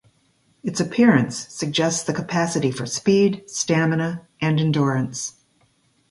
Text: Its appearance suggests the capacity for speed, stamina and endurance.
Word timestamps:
Its 0.63 0.79
appearance 0.79 1.37
suggests 1.53 2.03
the 2.03 2.11
capacity 2.11 2.71
for 2.71 2.87
speed, 2.87 3.47
stamina 3.47 4.27
and 4.41 4.59
endurance. 4.59 5.35